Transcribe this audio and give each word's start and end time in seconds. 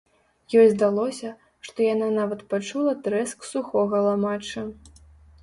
Ёй 0.59 0.69
здалося, 0.69 1.29
што 1.67 1.77
яна 1.87 2.07
нават 2.15 2.41
пачула 2.55 2.95
трэск 3.09 3.47
сухога 3.53 4.03
ламачча. 4.09 4.67